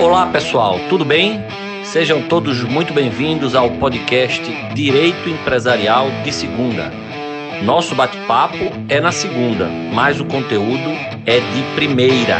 [0.00, 1.40] Olá pessoal, tudo bem?
[1.84, 4.40] Sejam todos muito bem-vindos ao podcast
[4.72, 6.88] Direito Empresarial de Segunda.
[7.64, 8.54] Nosso bate-papo
[8.88, 10.88] é na segunda, mas o conteúdo
[11.26, 12.38] é de primeira.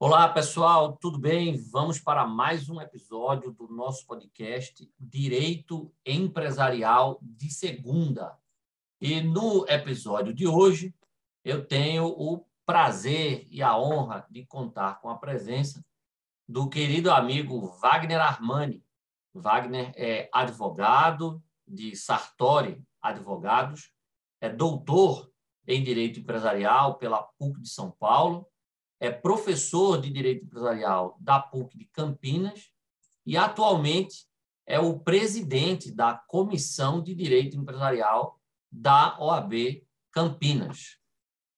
[0.00, 1.56] Olá pessoal, tudo bem?
[1.70, 8.37] Vamos para mais um episódio do nosso podcast Direito Empresarial de Segunda.
[9.00, 10.92] E no episódio de hoje,
[11.44, 15.84] eu tenho o prazer e a honra de contar com a presença
[16.48, 18.84] do querido amigo Wagner Armani.
[19.32, 23.92] Wagner é advogado de Sartori Advogados,
[24.40, 25.30] é doutor
[25.64, 28.48] em Direito Empresarial pela PUC de São Paulo,
[28.98, 32.72] é professor de Direito Empresarial da PUC de Campinas
[33.24, 34.26] e atualmente
[34.66, 38.37] é o presidente da Comissão de Direito Empresarial
[38.70, 39.82] da OAB
[40.12, 40.98] Campinas.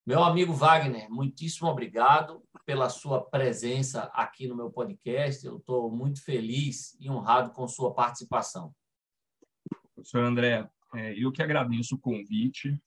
[0.06, 5.44] Meu amigo Wagner, muitíssimo obrigado pela sua presença aqui no meu podcast.
[5.44, 8.74] Eu estou muito feliz e honrado com sua participação.
[9.94, 12.80] Professor André, é, eu que agradeço o convite.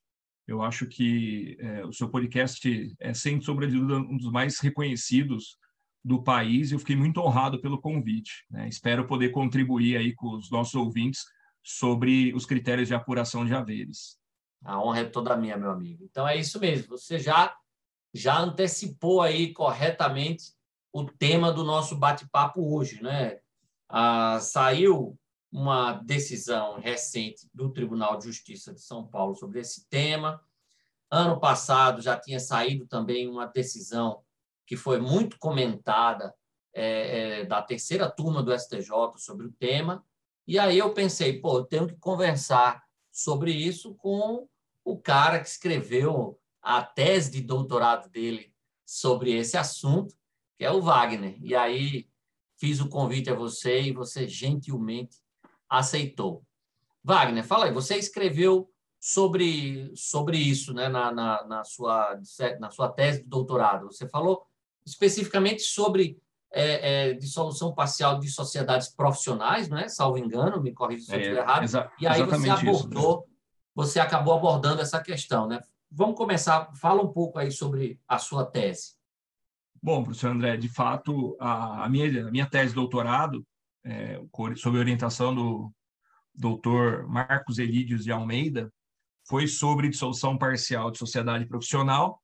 [0.48, 4.59] Eu acho que é, o seu podcast é, sem sombra de dúvida, um dos mais
[4.59, 5.58] reconhecidos
[6.03, 6.72] do país.
[6.72, 8.45] Eu fiquei muito honrado pelo convite.
[8.50, 8.67] Né?
[8.67, 11.23] Espero poder contribuir aí com os nossos ouvintes
[11.64, 14.19] sobre os critérios de apuração de haveres.
[14.64, 16.03] A honra é toda minha, meu amigo.
[16.03, 16.97] Então é isso mesmo.
[16.97, 17.55] Você já
[18.14, 20.53] já antecipou aí corretamente
[20.92, 23.39] o tema do nosso bate-papo hoje, né?
[23.89, 25.17] Ah, saiu
[25.52, 30.39] uma decisão recente do Tribunal de Justiça de São Paulo sobre esse tema.
[31.09, 34.23] Ano passado já tinha saído também uma decisão
[34.66, 36.33] que foi muito comentada
[36.73, 40.03] é, é, da terceira turma do STJ sobre o tema.
[40.47, 44.47] E aí eu pensei, pô, eu tenho que conversar sobre isso com
[44.83, 48.53] o cara que escreveu a tese de doutorado dele
[48.86, 50.16] sobre esse assunto,
[50.58, 51.38] que é o Wagner.
[51.41, 52.09] E aí
[52.58, 55.17] fiz o convite a você e você gentilmente
[55.70, 56.43] aceitou.
[57.03, 62.17] Wagner, fala aí, você escreveu sobre, sobre isso né, na, na, na, sua,
[62.59, 63.87] na sua tese de doutorado.
[63.87, 64.48] Você falou
[64.86, 66.21] especificamente sobre
[66.53, 69.89] é, é, dissolução parcial de sociedades profissionais, não é?
[69.89, 71.91] Salvo engano, me corrija se eu estiver é, errado.
[71.99, 73.33] e aí você abordou, isso,
[73.73, 75.59] você acabou abordando essa questão, né?
[75.91, 78.93] Vamos começar, fala um pouco aí sobre a sua tese.
[79.81, 83.45] Bom, professor André, de fato, a, a minha, a minha tese de doutorado,
[83.83, 84.21] é,
[84.55, 85.71] sob orientação do
[86.33, 88.71] doutor Marcos Elídios de Almeida,
[89.27, 92.21] foi sobre dissolução parcial de sociedade profissional.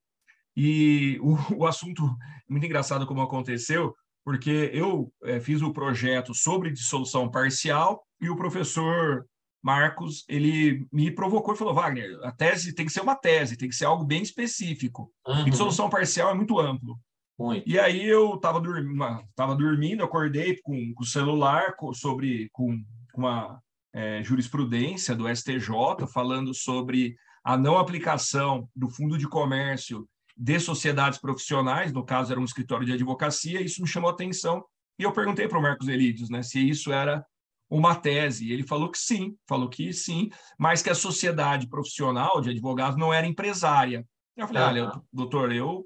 [0.56, 2.16] E o, o assunto,
[2.47, 3.96] muito engraçado como aconteceu,
[4.29, 9.25] porque eu é, fiz o projeto sobre dissolução parcial e o professor
[9.59, 13.67] Marcos ele me provocou e falou Wagner a tese tem que ser uma tese tem
[13.67, 15.47] que ser algo bem específico uhum.
[15.47, 16.95] e dissolução parcial é muito amplo
[17.40, 17.67] muito.
[17.67, 19.03] e aí eu estava dormindo
[19.35, 22.79] tava dormindo acordei com, com o celular com, sobre com,
[23.11, 23.59] com uma
[23.96, 30.07] é, jurisprudência do STJ falando sobre a não aplicação do fundo de comércio
[30.40, 34.64] de sociedades profissionais, no caso era um escritório de advocacia, isso me chamou a atenção.
[34.98, 37.26] E eu perguntei para o Marcos Elides né, se isso era
[37.70, 38.48] uma tese.
[38.48, 42.98] E ele falou que sim, falou que sim, mas que a sociedade profissional de advogados
[42.98, 44.08] não era empresária.
[44.38, 45.86] Eu falei, olha, doutor, eu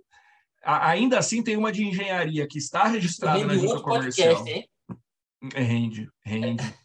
[0.64, 4.36] ainda assim tem uma de engenharia que está registrada na junta comercial.
[4.36, 4.70] Podcast,
[5.56, 6.76] rende, rende.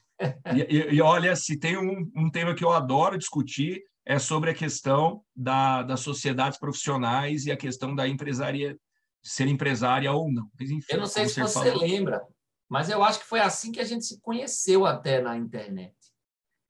[0.55, 4.51] e, e, e, olha, se tem um, um tema que eu adoro discutir, é sobre
[4.51, 8.75] a questão da, das sociedades profissionais e a questão da empresaria,
[9.23, 10.51] ser empresária ou não.
[10.59, 11.81] Mas, enfim, eu não sei se você falou.
[11.83, 12.27] lembra,
[12.67, 15.95] mas eu acho que foi assim que a gente se conheceu até na internet.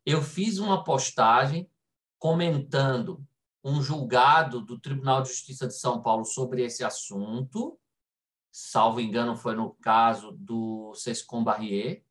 [0.05, 1.71] Eu fiz uma postagem
[2.19, 3.25] comentando
[3.63, 7.79] um julgado do Tribunal de Justiça de São Paulo sobre esse assunto,
[8.51, 12.03] salvo engano, foi no caso do Sescom Barrier,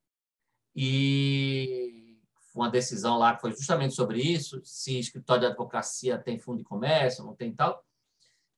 [0.73, 2.06] e
[2.59, 6.63] uma decisão lá que foi justamente sobre isso, se escritório de advocacia tem fundo de
[6.63, 7.83] comércio, não tem tal.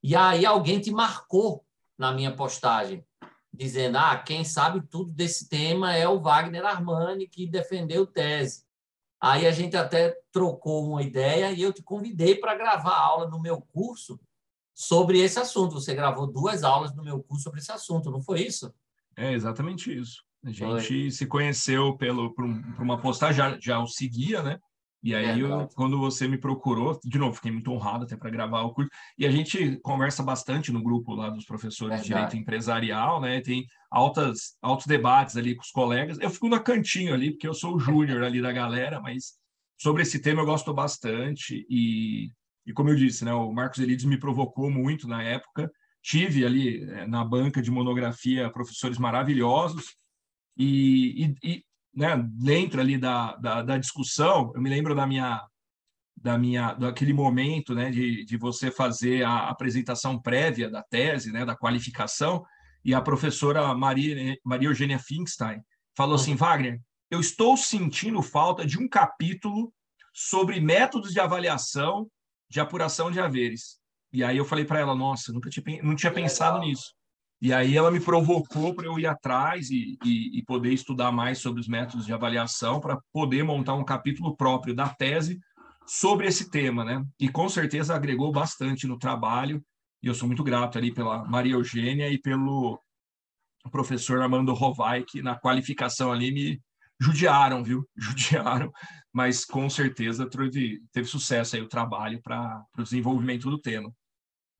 [0.02, 1.64] E aí alguém te marcou
[1.98, 3.04] na minha postagem,
[3.52, 8.64] dizendo: ah, quem sabe tudo desse tema é o Wagner Armani, que defendeu tese.
[9.20, 13.38] Aí a gente até trocou uma ideia e eu te convidei para gravar aula no
[13.38, 14.18] meu curso
[14.72, 15.74] sobre esse assunto.
[15.74, 18.72] Você gravou duas aulas no meu curso sobre esse assunto, não foi isso?
[19.14, 20.24] É exatamente isso.
[20.44, 24.58] A gente se conheceu pelo, por, um, uma postagem, já, já o seguia, né?
[25.02, 28.28] E aí, é, eu, quando você me procurou, de novo, fiquei muito honrado até para
[28.28, 28.90] gravar o curso.
[29.16, 33.40] E a gente conversa bastante no grupo lá dos professores de direito empresarial, né?
[33.40, 36.18] Tem altas, altos debates ali com os colegas.
[36.20, 39.38] Eu fico no cantinho ali, porque eu sou o júnior ali da galera, mas
[39.80, 41.66] sobre esse tema eu gosto bastante.
[41.70, 42.30] E
[42.66, 45.70] E como eu disse, né, o Marcos Elides me provocou muito na época.
[46.02, 49.96] Tive ali é, na banca de monografia professores maravilhosos
[50.62, 51.64] e, e, e
[51.94, 55.42] né, dentro ali da, da, da, discussão, eu me lembro da minha
[56.22, 61.46] da minha daquele momento, né, de, de você fazer a apresentação prévia da tese, né,
[61.46, 62.44] da qualificação,
[62.84, 65.62] e a professora Maria Maria Eugênia Finkstein
[65.96, 66.78] falou assim, Wagner,
[67.10, 69.72] eu estou sentindo falta de um capítulo
[70.12, 72.06] sobre métodos de avaliação
[72.50, 73.78] de apuração de haveres.
[74.12, 76.92] E aí eu falei para ela, nossa, nunca tinha, não tinha pensado nisso.
[77.42, 81.38] E aí ela me provocou para eu ir atrás e, e, e, poder estudar mais
[81.38, 85.40] sobre os métodos de avaliação para poder montar um capítulo próprio da tese
[85.86, 87.02] sobre esse tema, né?
[87.18, 89.64] E com certeza agregou bastante no trabalho.
[90.02, 92.78] E eu sou muito grato ali pela Maria Eugênia e pelo
[93.70, 96.60] professor Armando Rovai, que na qualificação ali me
[97.00, 97.88] judiaram, viu?
[97.96, 98.70] Judiaram,
[99.12, 103.90] mas com certeza teve, teve sucesso aí o trabalho para o desenvolvimento do tema.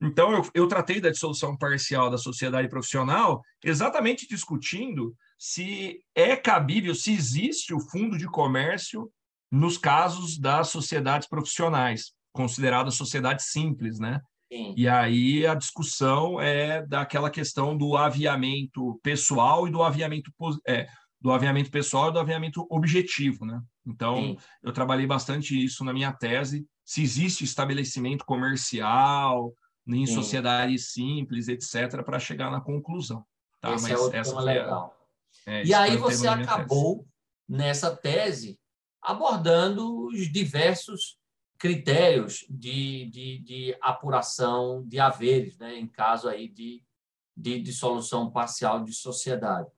[0.02, 6.94] Então, eu, eu tratei da dissolução parcial da sociedade profissional exatamente discutindo se é cabível,
[6.94, 9.10] se existe o fundo de comércio
[9.50, 14.20] nos casos das sociedades profissionais, consideradas sociedades simples, né?
[14.52, 14.74] Sim.
[14.76, 20.30] E aí a discussão é daquela questão do aviamento pessoal e do aviamento,
[20.66, 20.88] é,
[21.20, 23.60] do aviamento pessoal e do aviamento objetivo, né?
[23.86, 24.36] Então, Sim.
[24.62, 29.52] eu trabalhei bastante isso na minha tese, se existe estabelecimento comercial,
[29.86, 30.14] em Sim.
[30.14, 33.24] sociedades simples, etc., para chegar na conclusão.
[33.60, 33.74] Tá?
[33.74, 34.96] Esse Mas é essa tema legal.
[35.46, 35.50] A...
[35.50, 37.08] É, e aí você acabou tese.
[37.48, 38.60] nessa tese
[39.02, 41.18] abordando os diversos
[41.58, 46.82] critérios de, de, de, apuração de haveres, né, em caso aí de,
[47.36, 49.68] de dissolução parcial de sociedade.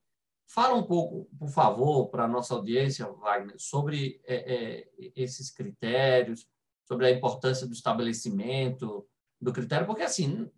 [0.47, 6.47] Fala um pouco, por favor, para a nossa audiência, Wagner, sobre é, é, esses critérios,
[6.85, 9.07] sobre a importância do estabelecimento,
[9.43, 10.49] do critério, porque, assim,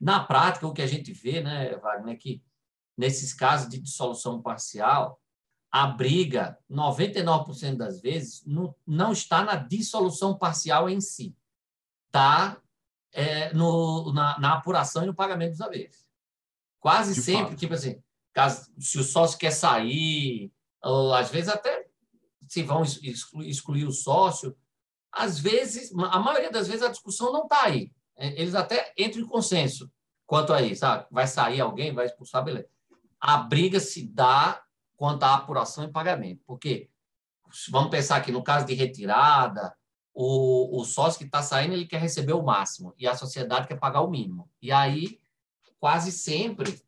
[0.00, 2.42] na prática, o que a gente vê, né, Wagner, é que
[2.96, 5.20] nesses casos de dissolução parcial,
[5.70, 11.36] a briga, 99% das vezes, não, não está na dissolução parcial em si,
[12.06, 12.60] está
[13.12, 16.06] é, no, na, na, apuração e no pagamento dos haveres.
[16.80, 17.58] Quase de sempre, fato.
[17.58, 18.02] tipo assim,
[18.32, 20.52] caso, se o sócio quer sair,
[20.82, 21.86] ou às vezes até
[22.46, 24.56] se vão excluir o sócio,
[25.12, 27.92] às vezes, a maioria das vezes a discussão não está aí.
[28.18, 29.90] É, eles até entram em consenso
[30.26, 30.84] quanto a isso.
[30.84, 32.68] Ah, vai sair alguém, vai expulsar, beleza.
[33.20, 34.62] A briga se dá
[34.96, 36.42] quanto à apuração e pagamento.
[36.46, 36.90] Porque,
[37.70, 39.74] vamos pensar que no caso de retirada,
[40.12, 43.78] o, o sócio que está saindo ele quer receber o máximo e a sociedade quer
[43.78, 44.50] pagar o mínimo.
[44.60, 45.20] E aí,
[45.78, 46.82] quase sempre,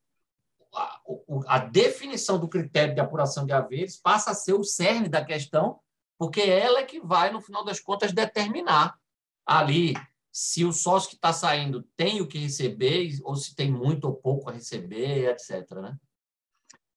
[0.75, 1.01] a,
[1.47, 5.79] a definição do critério de apuração de haveres passa a ser o cerne da questão,
[6.19, 8.99] porque ela é que vai, no final das contas, determinar
[9.47, 9.95] ali
[10.33, 14.15] se o sócio que está saindo tem o que receber ou se tem muito ou
[14.15, 15.71] pouco a receber, etc.
[15.83, 15.97] Né?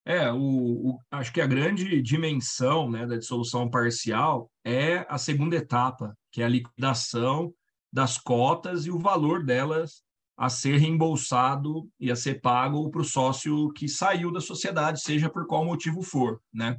[0.06, 5.56] É, o, o, acho que a grande dimensão né, da dissolução parcial é a segunda
[5.56, 7.54] etapa, que é a liquidação
[7.92, 10.04] das cotas e o valor delas
[10.36, 15.30] a ser reembolsado e a ser pago para o sócio que saiu da sociedade, seja
[15.30, 16.42] por qual motivo for.
[16.52, 16.78] Né?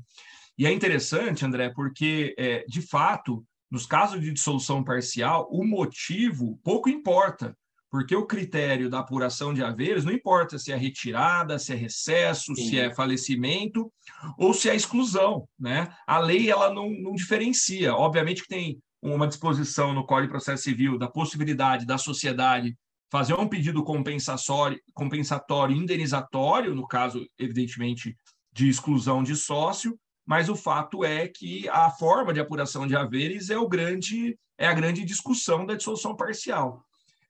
[0.59, 6.61] E é interessante, André, porque, é, de fato, nos casos de dissolução parcial, o motivo
[6.63, 7.59] pouco importa,
[7.91, 12.55] porque o critério da apuração de haveres não importa se é retirada, se é recesso,
[12.55, 12.69] Sim.
[12.69, 13.93] se é falecimento
[14.39, 15.93] ou se é exclusão, né?
[16.07, 17.93] A lei ela não, não diferencia.
[17.97, 22.77] Obviamente que tem uma disposição no Código de Processo Civil da possibilidade da sociedade
[23.11, 28.17] fazer um pedido compensatório, compensatório indenizatório, no caso, evidentemente,
[28.53, 33.51] de exclusão de sócio, mas o fato é que a forma de apuração de haveres
[33.51, 36.85] é o grande é a grande discussão da dissolução parcial.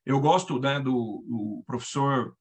[0.04, 2.36] Eu gosto né, do, do professor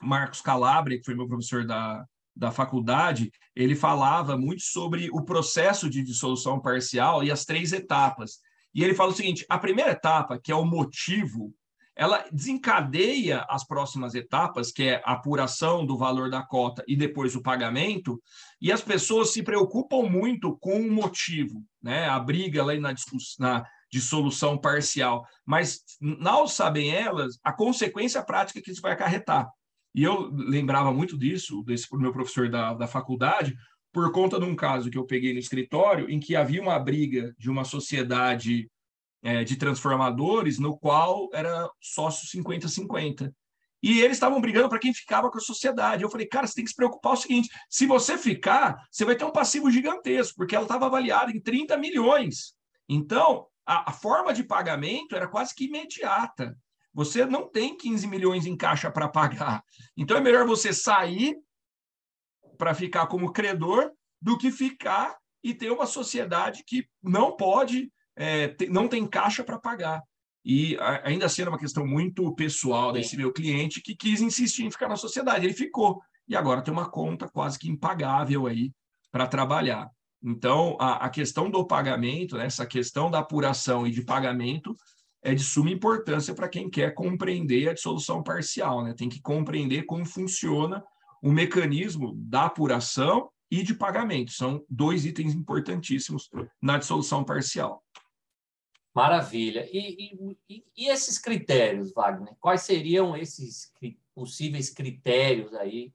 [0.00, 2.02] Marcos Calabria, que foi meu professor da,
[2.34, 8.38] da faculdade, ele falava muito sobre o processo de dissolução parcial e as três etapas.
[8.74, 11.54] E ele fala o seguinte: a primeira etapa, que é o motivo
[12.00, 17.36] ela desencadeia as próximas etapas, que é a apuração do valor da cota e depois
[17.36, 18.18] o pagamento,
[18.58, 22.08] e as pessoas se preocupam muito com o motivo, né?
[22.08, 22.94] A briga lá na,
[23.38, 29.46] na dissolução parcial, mas não sabem elas a consequência prática que isso vai acarretar.
[29.94, 33.54] E eu lembrava muito disso, desse meu professor da, da faculdade,
[33.92, 37.34] por conta de um caso que eu peguei no escritório, em que havia uma briga
[37.38, 38.70] de uma sociedade
[39.22, 43.32] é, de transformadores, no qual era sócio 50-50.
[43.82, 46.02] E eles estavam brigando para quem ficava com a sociedade.
[46.02, 49.16] Eu falei, cara, você tem que se preocupar o seguinte: se você ficar, você vai
[49.16, 52.54] ter um passivo gigantesco, porque ela estava avaliada em 30 milhões.
[52.88, 56.56] Então, a, a forma de pagamento era quase que imediata.
[56.92, 59.62] Você não tem 15 milhões em caixa para pagar.
[59.96, 61.36] Então é melhor você sair
[62.58, 68.54] para ficar como credor do que ficar e ter uma sociedade que não pode, é,
[68.68, 70.02] não tem caixa para pagar.
[70.44, 74.88] E ainda sendo uma questão muito pessoal desse meu cliente que quis insistir em ficar
[74.88, 75.46] na sociedade.
[75.46, 76.00] Ele ficou.
[76.28, 78.72] E agora tem uma conta quase que impagável aí
[79.10, 79.90] para trabalhar.
[80.22, 84.76] Então, a, a, questão do pagamento, né, essa questão da apuração e de pagamento,
[85.22, 88.84] é de suma importância para quem quer compreender a dissolução parcial.
[88.84, 88.94] Né?
[88.94, 90.84] Tem que compreender como funciona
[91.22, 94.32] o mecanismo da apuração e de pagamento.
[94.32, 96.28] São dois itens importantíssimos
[96.62, 97.82] na dissolução parcial.
[98.94, 99.68] Maravilha.
[99.72, 102.34] E, e, e esses critérios, Wagner?
[102.40, 103.72] Quais seriam esses
[104.14, 105.92] possíveis critérios aí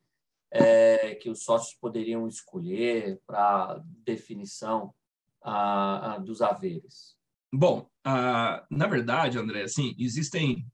[0.50, 4.94] é, que os sócios poderiam escolher para definição
[5.42, 7.16] a, a, dos haveres?
[7.54, 7.90] Bom,
[8.70, 10.66] na verdade, André, assim, existem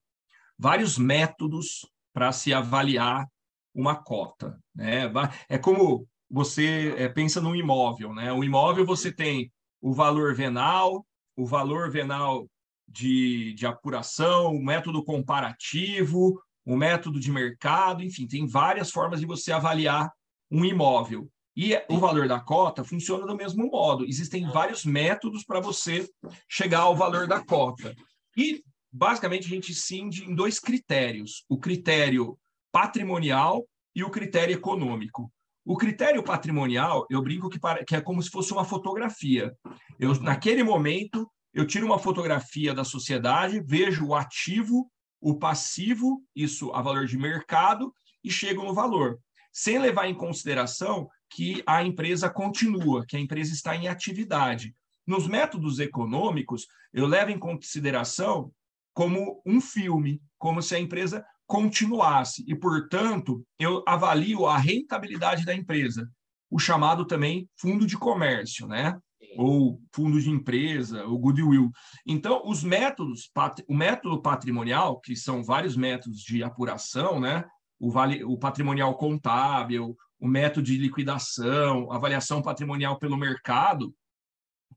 [0.58, 3.28] vários métodos para se avaliar
[3.74, 4.60] uma cota.
[4.76, 5.12] Né?
[5.50, 8.14] É como você é, pensa num imóvel.
[8.14, 8.32] Né?
[8.32, 9.52] O imóvel você tem
[9.82, 11.06] o valor venal,
[11.42, 12.48] o valor venal
[12.88, 19.26] de, de apuração, o método comparativo, o método de mercado, enfim, tem várias formas de
[19.26, 20.12] você avaliar
[20.52, 21.28] um imóvel.
[21.56, 24.06] E o valor da cota funciona do mesmo modo.
[24.06, 26.08] Existem vários métodos para você
[26.48, 27.96] chegar ao valor da cota.
[28.38, 32.38] E, basicamente, a gente cinde em dois critérios: o critério
[32.72, 35.32] patrimonial e o critério econômico.
[35.72, 39.56] O critério patrimonial, eu brinco que, para, que é como se fosse uma fotografia.
[39.98, 46.74] Eu, naquele momento, eu tiro uma fotografia da sociedade, vejo o ativo o passivo, isso
[46.74, 49.18] a valor de mercado, e chegam no valor,
[49.54, 54.76] sem levar em consideração que a empresa continua, que a empresa está em atividade.
[55.08, 58.52] Nos métodos econômicos, eu levo em consideração
[58.94, 65.54] como um filme, como se a empresa continuasse, e, portanto, eu avalio a rentabilidade da
[65.54, 66.10] empresa,
[66.50, 68.98] o chamado também fundo de comércio, né?
[69.38, 71.70] ou fundo de empresa, ou goodwill.
[72.08, 73.30] Então, os métodos,
[73.68, 77.44] o método patrimonial, que são vários métodos de apuração, né?
[77.78, 83.94] o, vale, o patrimonial contábil, o método de liquidação, avaliação patrimonial pelo mercado,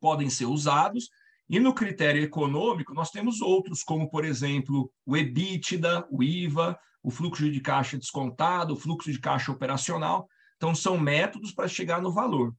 [0.00, 1.08] podem ser usados.
[1.48, 7.10] E no critério econômico, nós temos outros, como, por exemplo, o EBITDA, o IVA, o
[7.10, 10.26] fluxo de caixa descontado, o fluxo de caixa operacional.
[10.56, 12.54] Então, são métodos para chegar no valor.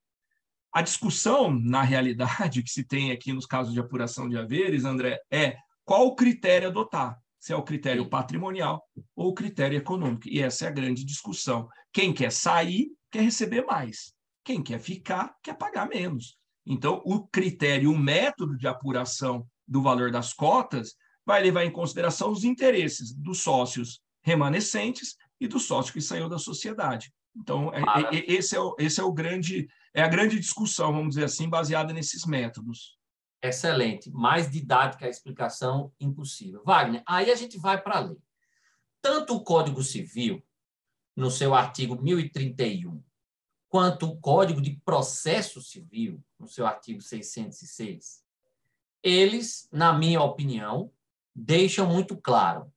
[0.71, 5.19] A discussão, na realidade, que se tem aqui nos casos de apuração de haveres, André,
[5.31, 7.17] é qual o critério adotar.
[7.39, 8.83] Se é o critério patrimonial
[9.15, 10.27] ou o critério econômico.
[10.27, 11.69] E essa é a grande discussão.
[11.93, 14.13] Quem quer sair, quer receber mais.
[14.43, 16.37] Quem quer ficar, quer pagar menos.
[16.65, 20.95] Então, o critério, o método de apuração do valor das cotas
[21.25, 26.39] vai levar em consideração os interesses dos sócios remanescentes e do sócio que saiu da
[26.39, 27.11] sociedade.
[27.35, 27.81] Então, é,
[28.15, 31.47] é, esse, é o, esse é o grande é a grande discussão, vamos dizer assim,
[31.47, 32.97] baseada nesses métodos.
[33.41, 34.11] Excelente.
[34.11, 36.61] Mais didática a explicação impossível.
[36.65, 38.17] Wagner, aí a gente vai para a lei.
[39.01, 40.43] Tanto o Código Civil,
[41.15, 43.01] no seu artigo 1031,
[43.75, 48.23] quanto o Código de Processo Civil, no seu artigo 606,
[49.03, 50.93] eles, na minha opinião,
[51.35, 52.71] deixam muito claro: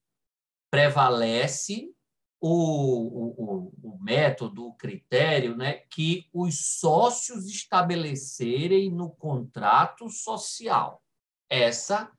[0.69, 1.95] prevalece
[2.40, 11.00] o, o, o, método, o critério, né, que os sócios estabelecerem no contrato social.
[11.49, 12.11] Essa,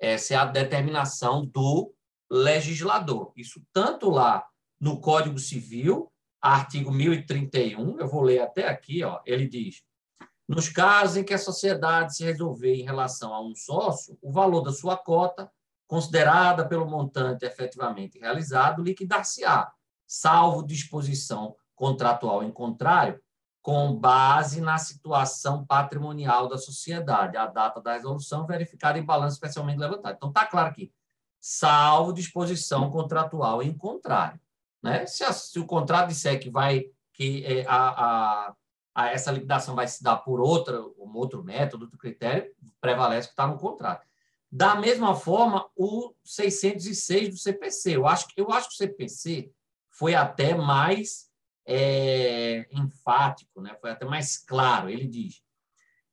[0.00, 1.94] essa é a determinação do
[2.30, 3.34] legislador.
[3.36, 4.48] Isso tanto lá
[4.80, 6.10] no Código Civil,
[6.44, 9.82] artigo 1031, eu vou ler até aqui, ó, ele diz:
[10.46, 14.60] nos casos em que a sociedade se resolver em relação a um sócio, o valor
[14.60, 15.50] da sua cota
[15.86, 19.72] considerada pelo montante efetivamente realizado, liquidar-se-á,
[20.06, 23.20] salvo disposição contratual em contrário,
[23.62, 29.78] com base na situação patrimonial da sociedade, a data da resolução verificada em balanço especialmente
[29.78, 30.16] levantado.
[30.16, 30.92] Então, está claro aqui,
[31.40, 34.38] salvo disposição contratual em contrário.
[34.84, 35.06] Né?
[35.06, 38.54] Se, a, se o contrato disser que vai que é, a, a,
[38.94, 43.30] a, essa liquidação vai se dar por outra, um outro método, outro critério, prevalece o
[43.30, 44.06] que está no contrato.
[44.52, 47.96] Da mesma forma, o 606 do CPC.
[47.96, 49.50] Eu acho, eu acho que o CPC
[49.88, 51.30] foi até mais
[51.64, 53.74] é, enfático, né?
[53.80, 54.90] foi até mais claro.
[54.90, 55.42] Ele diz: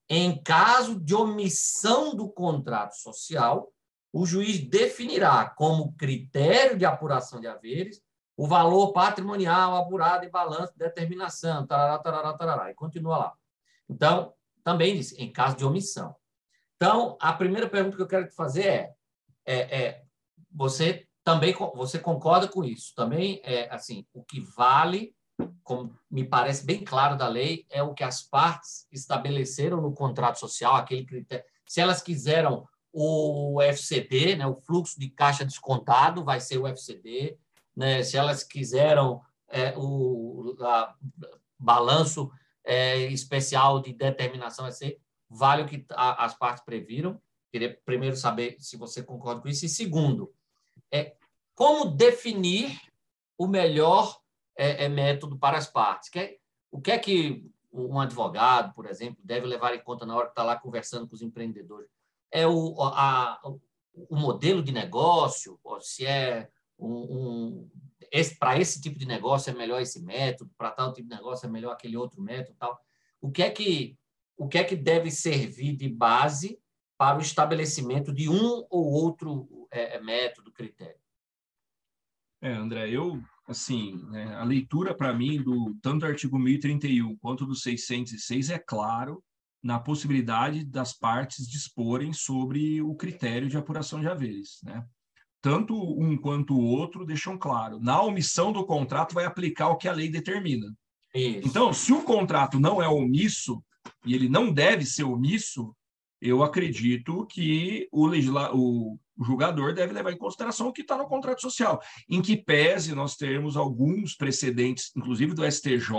[0.07, 3.73] em caso de omissão do contrato social,
[4.13, 8.01] o juiz definirá como critério de apuração de haveres
[8.41, 13.33] o valor patrimonial apurado em balanço de determinação, tarará, tarará, tarará, e continua lá.
[13.87, 14.33] Então,
[14.63, 16.15] também diz, em caso de omissão.
[16.75, 18.95] Então, a primeira pergunta que eu quero te fazer é,
[19.45, 20.03] é, é
[20.49, 22.95] você também você concorda com isso?
[22.95, 25.15] Também é assim, o que vale,
[25.63, 30.39] como me parece bem claro da lei, é o que as partes estabeleceram no contrato
[30.39, 31.45] social, aquele critério.
[31.67, 37.37] Se elas quiseram o FCD, né, o fluxo de caixa descontado, vai ser o FCD.
[37.75, 38.03] Né?
[38.03, 40.95] Se elas quiseram é, o a,
[41.59, 42.31] balanço
[42.63, 44.99] é, especial de determinação, vai ser
[45.29, 47.21] vale o que a, as partes previram.
[47.51, 49.65] Queria primeiro saber se você concorda com isso.
[49.65, 50.33] E segundo,
[50.91, 51.15] é
[51.55, 52.79] como definir
[53.37, 54.19] o melhor
[54.57, 56.09] é, é, método para as partes.
[56.09, 56.37] Que é,
[56.71, 60.33] o que é que um advogado, por exemplo, deve levar em conta na hora que
[60.33, 61.89] está lá conversando com os empreendedores?
[62.29, 63.39] É o, a,
[64.09, 66.49] o modelo de negócio, se é
[66.81, 67.71] um, um
[68.39, 71.49] para esse tipo de negócio é melhor esse método, para tal tipo de negócio é
[71.49, 72.77] melhor aquele outro método, tal.
[73.21, 73.97] O que é que
[74.37, 76.59] o que é que deve servir de base
[76.97, 80.99] para o estabelecimento de um ou outro é, é método, critério?
[82.41, 87.45] É, André, eu assim, né, a leitura para mim do tanto do artigo 1031 quanto
[87.45, 89.23] do 606 é claro
[89.61, 94.83] na possibilidade das partes disporem sobre o critério de apuração de haveres, né?
[95.41, 97.79] Tanto um quanto o outro deixam claro.
[97.79, 100.67] Na omissão do contrato vai aplicar o que a lei determina.
[101.13, 101.47] Isso.
[101.47, 103.61] Então, se o contrato não é omisso,
[104.05, 105.75] e ele não deve ser omisso,
[106.21, 108.55] eu acredito que o, legisla...
[108.55, 112.93] o julgador deve levar em consideração o que está no contrato social, em que pese
[112.93, 115.89] nós termos alguns precedentes, inclusive do STJ,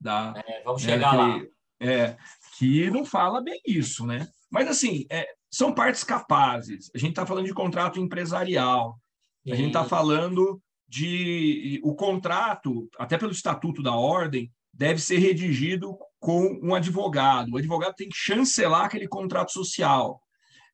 [0.00, 1.40] da, é, vamos né, chegar lá.
[1.80, 2.16] É,
[2.58, 4.28] que não fala bem isso, né?
[4.50, 6.90] Mas, assim, é, são partes capazes.
[6.94, 8.98] A gente está falando de contrato empresarial,
[9.46, 11.80] a gente está falando de...
[11.84, 17.52] O contrato, até pelo Estatuto da Ordem, deve ser redigido com um advogado.
[17.52, 20.20] O advogado tem que chancelar aquele contrato social.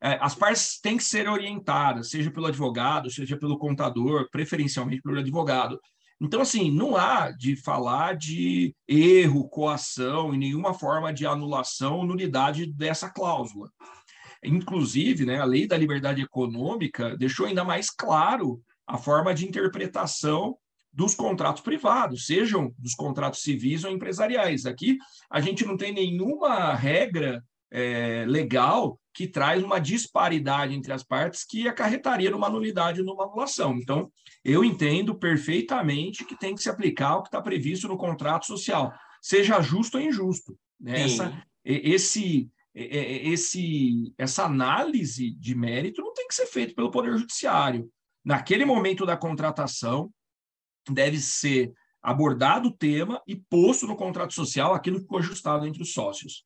[0.00, 5.18] É, as partes têm que ser orientadas, seja pelo advogado, seja pelo contador, preferencialmente pelo
[5.18, 5.80] advogado.
[6.20, 12.06] Então, assim, não há de falar de erro, coação e nenhuma forma de anulação ou
[12.06, 13.70] nulidade dessa cláusula.
[14.44, 20.56] Inclusive, né, a lei da liberdade econômica deixou ainda mais claro a forma de interpretação
[20.92, 24.66] dos contratos privados, sejam dos contratos civis ou empresariais.
[24.66, 24.98] Aqui
[25.30, 31.44] a gente não tem nenhuma regra é, legal que traz uma disparidade entre as partes
[31.44, 33.76] que acarretaria numa nulidade ou numa anulação.
[33.76, 34.10] Então,
[34.44, 38.92] eu entendo perfeitamente que tem que se aplicar o que está previsto no contrato social,
[39.20, 40.56] seja justo ou injusto.
[40.80, 41.02] Né?
[41.02, 47.90] Essa, esse, esse, essa análise de mérito não tem que ser feita pelo Poder Judiciário.
[48.24, 50.10] Naquele momento da contratação,
[50.88, 55.82] deve ser abordado o tema e posto no contrato social aquilo que ficou ajustado entre
[55.82, 56.44] os sócios.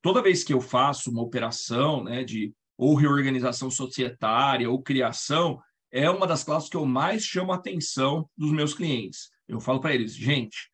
[0.00, 5.60] Toda vez que eu faço uma operação né, de ou reorganização societária ou criação,
[5.92, 9.30] é uma das cláusulas que eu mais chamo a atenção dos meus clientes.
[9.46, 10.70] Eu falo para eles, gente,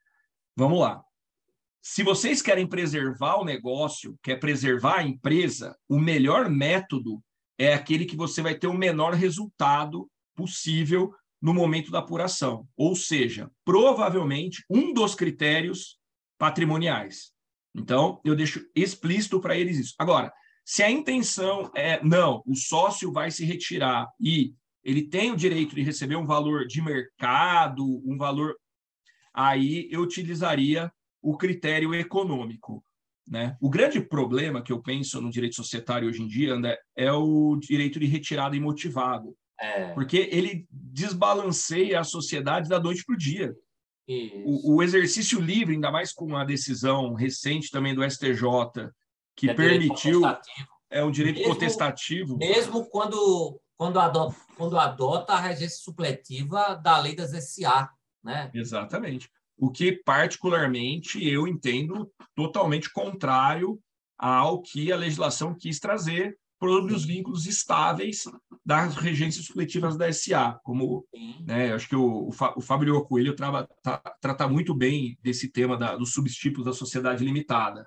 [0.57, 1.05] vamos lá.
[1.83, 7.23] Se vocês querem preservar o negócio, quer preservar a empresa, o melhor método
[7.59, 12.95] é aquele que você vai ter o menor resultado possível no momento da apuração, ou
[12.95, 15.99] seja, provavelmente um dos critérios
[16.39, 17.33] patrimoniais.
[17.75, 19.95] Então, eu deixo explícito para eles isso.
[19.99, 20.31] Agora,
[20.65, 24.53] se a intenção é não, o sócio vai se retirar e
[24.85, 28.55] ele tem o direito de receber um valor de mercado, um valor,
[29.33, 32.85] aí eu utilizaria o critério econômico.
[33.29, 33.57] Né?
[33.61, 37.57] O grande problema que eu penso no direito societário hoje em dia, André, é o
[37.57, 39.37] direito de retirada imotivado.
[39.61, 39.93] É.
[39.93, 43.55] Porque ele desbalanceia a sociedade da noite para o dia.
[44.45, 48.91] O, o, exercício livre, ainda mais com a decisão recente também do STJ,
[49.37, 50.23] que é permitiu.
[50.91, 52.37] É um direito mesmo, potestativo.
[52.37, 57.89] Mesmo quando, quando, adota, quando adota a regência supletiva da lei das SA.
[58.25, 58.51] Né?
[58.53, 59.31] Exatamente.
[59.61, 63.79] O que, particularmente, eu entendo totalmente contrário
[64.19, 68.25] ao que a legislação quis trazer sobre os vínculos estáveis
[68.65, 71.07] das regências coletivas da SA, como
[71.45, 75.95] né, acho que o, o Fábio Coelho trava, tá, trata muito bem desse tema da,
[75.95, 77.87] dos subtipos da sociedade limitada.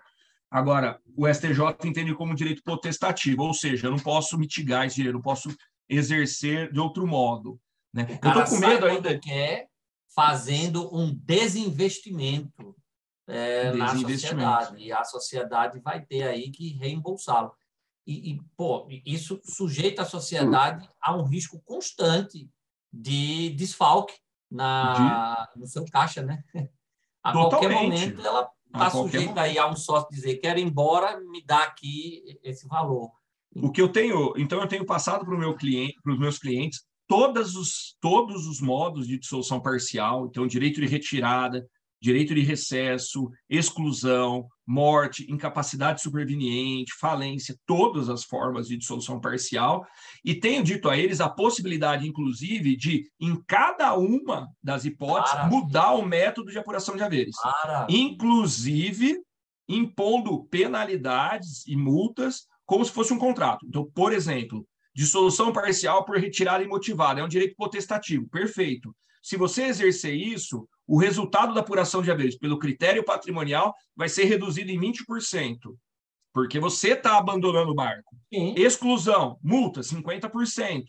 [0.52, 5.16] Agora, o STJ entende como direito potestativo, ou seja, eu não posso mitigar esse direito,
[5.16, 5.50] eu não posso
[5.90, 7.60] exercer de outro modo.
[7.92, 8.20] Né?
[8.22, 9.18] eu estou com medo ainda.
[9.18, 9.68] Quer
[10.16, 12.76] fazendo um desinvestimento,
[13.28, 14.36] é, desinvestimento.
[14.38, 17.52] na sociedade, e a sociedade vai ter aí que reembolsá-lo.
[18.06, 22.50] E, e, pô, isso sujeita a sociedade a um risco constante
[22.92, 24.14] de desfalque
[24.52, 25.60] na, de...
[25.60, 26.44] no seu caixa, né?
[27.24, 27.50] A Totalmente.
[27.50, 29.38] qualquer momento ela está sujeita momento.
[29.40, 33.10] aí a um sócio dizer quero ir embora, me dá aqui esse valor.
[33.56, 36.84] O que eu tenho, então eu tenho passado para meu cliente, para os meus clientes
[37.08, 41.66] todos os todos os modos de dissolução parcial, então direito de retirada,
[42.04, 49.86] direito de recesso, exclusão, morte, incapacidade superveniente, falência, todas as formas de dissolução parcial,
[50.24, 55.62] e tenho dito a eles a possibilidade, inclusive, de, em cada uma das hipóteses, Maravilha.
[55.62, 57.36] mudar o método de apuração de haveres.
[57.42, 57.98] Maravilha.
[57.98, 59.22] Inclusive,
[59.70, 63.66] impondo penalidades e multas como se fosse um contrato.
[63.66, 68.96] Então, por exemplo, dissolução parcial por retirada imotivada, é um direito potestativo, perfeito.
[69.22, 74.26] Se você exercer isso, o resultado da apuração de haveres pelo critério patrimonial vai ser
[74.26, 75.58] reduzido em 20%,
[76.34, 78.16] porque você está abandonando o barco.
[78.34, 78.54] Sim.
[78.58, 80.84] Exclusão, multa, 50%.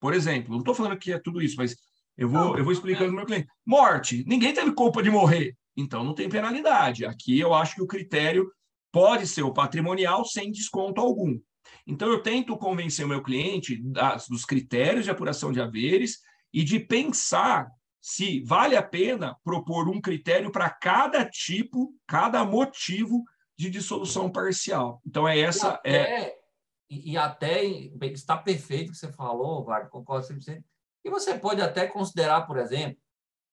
[0.00, 1.76] Por exemplo, não estou falando que é tudo isso, mas
[2.16, 3.48] eu vou, não, eu vou explicando para o meu cliente.
[3.66, 7.04] Morte, ninguém teve culpa de morrer, então não tem penalidade.
[7.04, 8.50] Aqui eu acho que o critério
[8.92, 11.38] pode ser o patrimonial sem desconto algum.
[11.86, 16.20] Então, eu tento convencer o meu cliente das, dos critérios de apuração de haveres
[16.52, 17.70] e de pensar
[18.00, 23.24] se vale a pena propor um critério para cada tipo, cada motivo
[23.56, 25.00] de dissolução parcial.
[25.06, 25.68] Então, é essa.
[25.84, 26.38] E até, é...
[26.90, 27.64] e até
[28.12, 30.62] está perfeito o que você falou, Wagner, concordo 100%.
[31.04, 32.98] E você pode até considerar, por exemplo,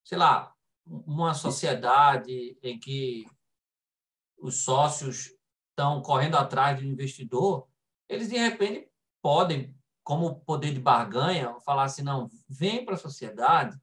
[0.05, 0.53] sei lá,
[0.85, 3.25] uma sociedade em que
[4.37, 5.33] os sócios
[5.69, 7.67] estão correndo atrás de um investidor,
[8.11, 8.87] eles de repente
[9.21, 13.77] podem como poder de barganha, falar assim, não, vem para a sociedade,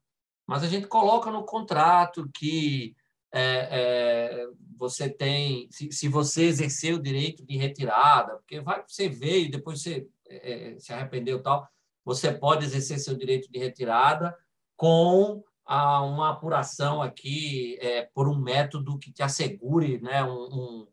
[0.47, 2.95] mas a gente coloca no contrato que
[3.33, 9.09] é, é, você tem, se, se, você exercer o direito de retirada, porque vai você
[9.09, 11.67] veio depois você é, é, se arrependeu tal,
[12.05, 14.37] você pode exercer seu direito de retirada
[14.77, 20.87] com a, uma apuração aqui é, por um método que te assegure né, um, um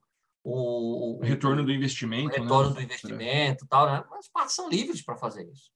[0.45, 2.39] o, o, retorno do investimento.
[2.39, 2.75] O retorno né?
[2.75, 4.03] do investimento tal, né?
[4.11, 5.71] Mas partes são livres para fazer isso.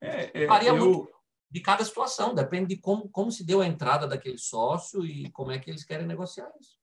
[0.00, 0.76] É, é, Varia eu...
[0.76, 1.08] muito
[1.50, 5.52] de cada situação, depende de como, como se deu a entrada daquele sócio e como
[5.52, 6.76] é que eles querem negociar isso.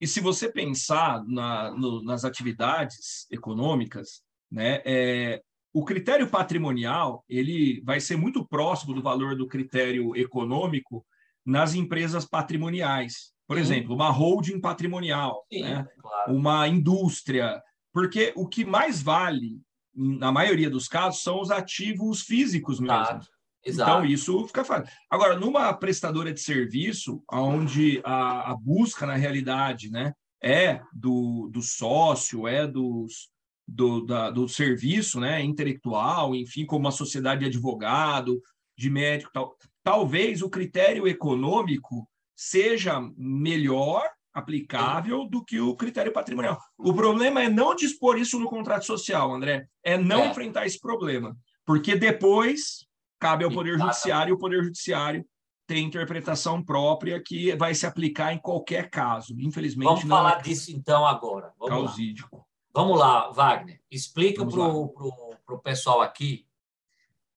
[0.00, 7.82] E se você pensar na, no, nas atividades econômicas, né, é, o critério patrimonial ele
[7.82, 11.06] vai ser muito próximo do valor do critério econômico
[11.44, 13.35] nas empresas patrimoniais.
[13.46, 13.62] Por Sim.
[13.62, 15.86] exemplo, uma holding patrimonial, Sim, né?
[16.00, 16.34] claro.
[16.34, 19.60] uma indústria, porque o que mais vale,
[19.94, 22.96] na maioria dos casos, são os ativos físicos mesmo.
[22.96, 23.20] Claro.
[23.64, 24.92] Então, isso fica fácil.
[25.10, 31.60] Agora, numa prestadora de serviço, onde a, a busca, na realidade, né, é do, do
[31.60, 33.28] sócio, é dos,
[33.66, 38.40] do, da, do serviço né, intelectual, enfim, como uma sociedade de advogado,
[38.78, 46.60] de médico tal, talvez o critério econômico seja melhor aplicável do que o critério patrimonial.
[46.76, 49.66] O problema é não dispor isso no contrato social, André.
[49.82, 50.28] É não é.
[50.28, 51.34] enfrentar esse problema.
[51.64, 52.86] Porque depois
[53.18, 55.26] cabe ao Poder Judiciário e o Poder Judiciário
[55.66, 59.34] tem interpretação própria que vai se aplicar em qualquer caso.
[59.38, 60.42] Infelizmente, Vamos não falar é...
[60.42, 61.52] disso então agora.
[61.58, 62.36] Vamos causídico.
[62.36, 62.44] Lá.
[62.74, 63.80] Vamos lá, Wagner.
[63.90, 66.46] Explica para o pessoal aqui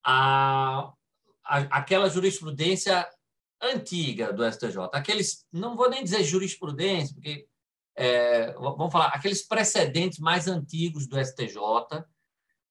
[0.05, 0.91] a,
[1.45, 3.07] a, aquela jurisprudência
[3.61, 7.47] antiga do STJ, aqueles, não vou nem dizer jurisprudência, porque
[7.95, 11.57] é, vamos falar, aqueles precedentes mais antigos do STJ,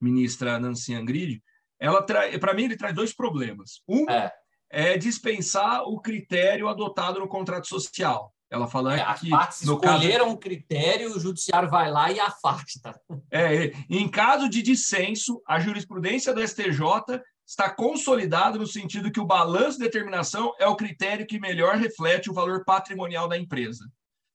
[0.00, 1.42] ministra Nancy Angride,
[1.78, 3.82] ela para mim ele traz dois problemas.
[3.88, 4.32] Um é.
[4.70, 4.98] é.
[4.98, 8.34] dispensar o critério adotado no contrato social.
[8.50, 10.36] Ela fala é, que as partes no escolheram caso...
[10.36, 12.98] um critério, o judiciário vai lá e afasta.
[13.30, 19.26] É, em caso de dissenso, a jurisprudência do STJ está consolidada no sentido que o
[19.26, 23.84] balanço de determinação é o critério que melhor reflete o valor patrimonial da empresa.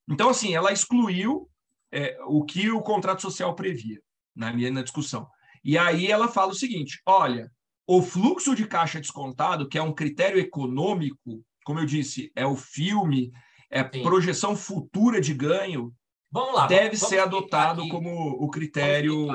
[0.09, 1.49] Então, assim, ela excluiu
[1.91, 3.99] é, o que o contrato social previa
[4.35, 5.27] na minha na discussão.
[5.63, 7.51] E aí ela fala o seguinte: olha,
[7.87, 12.55] o fluxo de caixa descontado, que é um critério econômico, como eu disse, é o
[12.55, 13.31] filme,
[13.73, 14.03] é Sim.
[14.03, 15.93] projeção futura de ganho,
[16.31, 17.89] vamos lá, deve vamos ser adotado aqui.
[17.89, 19.25] como o critério.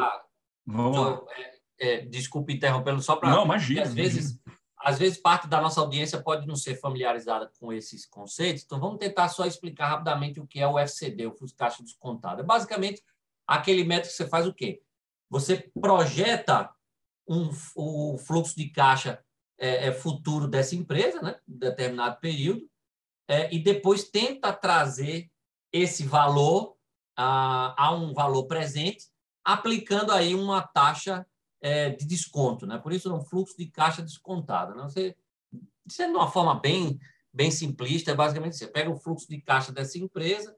[0.65, 1.33] Vamos, vamos lá.
[1.81, 3.31] É, é, desculpe interrompendo só para.
[3.31, 3.83] Não, imagina.
[3.83, 4.41] Às vezes,
[4.79, 8.99] às vezes parte da nossa audiência pode não ser familiarizada com esses conceitos, então vamos
[8.99, 12.41] tentar só explicar rapidamente o que é o FCD, o fluxo de caixa descontado.
[12.41, 13.03] É basicamente
[13.47, 14.81] aquele método que você faz o quê?
[15.29, 16.71] Você projeta
[17.29, 19.21] um, o fluxo de caixa
[19.59, 22.63] é, é futuro dessa empresa, né, em determinado período,
[23.29, 25.31] é, e depois tenta trazer
[25.71, 26.77] esse valor
[27.15, 29.07] a, a um valor presente,
[29.45, 31.27] aplicando aí uma taxa
[31.61, 32.67] é, de desconto.
[32.67, 32.79] Né?
[32.79, 34.75] Por isso, é um fluxo de caixa descontado.
[34.75, 34.83] Né?
[34.85, 35.17] Você,
[35.89, 36.99] sendo de uma forma bem,
[37.33, 40.57] bem simplista, é basicamente você pega o fluxo de caixa dessa empresa,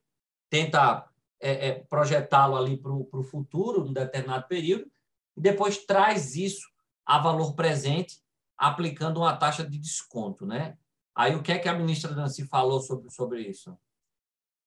[0.49, 1.09] tenta
[1.41, 4.91] é, é, projetá-lo ali para o futuro, num determinado período,
[5.37, 6.69] e depois traz isso
[7.05, 8.21] a valor presente,
[8.57, 10.45] aplicando uma taxa de desconto.
[10.45, 10.77] Né?
[11.15, 13.77] Aí, o que é que a ministra Nancy falou sobre, sobre isso?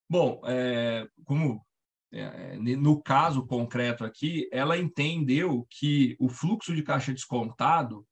[0.09, 1.65] Bom, é, como
[2.11, 8.05] é, no caso concreto aqui, ela entendeu que o fluxo de caixa descontado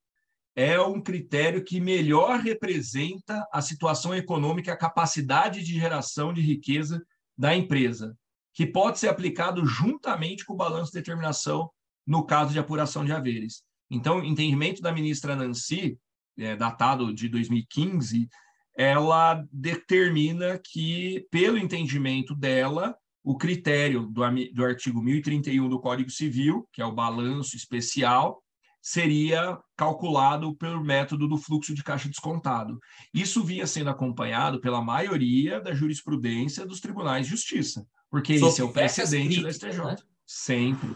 [0.56, 7.02] é um critério que melhor representa a situação econômica, a capacidade de geração de riqueza
[7.38, 8.18] da empresa,
[8.54, 11.70] que pode ser aplicado juntamente com o balanço de determinação
[12.06, 13.64] no caso de apuração de haveres.
[13.90, 15.98] Então, o entendimento da ministra Nancy,
[16.38, 18.30] é, datado de 2015,
[18.76, 24.22] ela determina que, pelo entendimento dela, o critério do,
[24.54, 28.42] do artigo 1031 do Código Civil, que é o balanço especial,
[28.82, 32.80] seria calculado pelo método do fluxo de caixa descontado.
[33.14, 38.62] Isso vinha sendo acompanhado pela maioria da jurisprudência dos tribunais de justiça, porque Só esse
[38.62, 39.78] é o precedente da STJ.
[39.78, 39.96] Né?
[40.26, 40.96] Sempre.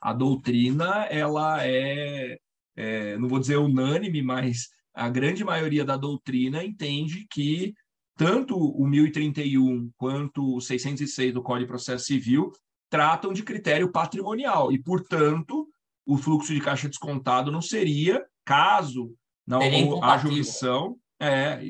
[0.00, 2.38] A doutrina, ela é,
[2.78, 7.74] é, não vou dizer unânime, mas a grande maioria da doutrina entende que
[8.16, 12.52] tanto o 1031 quanto o 606 do Código de Processo Civil
[12.88, 15.66] tratam de critério patrimonial e, portanto,
[16.06, 19.12] o fluxo de caixa descontado não seria, caso
[19.44, 19.60] não
[20.02, 21.60] haja omissão, é,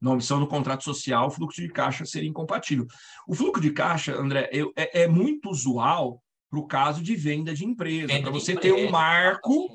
[0.00, 2.84] na omissão no contrato social, o fluxo de caixa seria incompatível.
[3.28, 7.64] O fluxo de caixa, André, é, é muito usual para o caso de venda de
[7.64, 9.68] empresa, para você ter um marco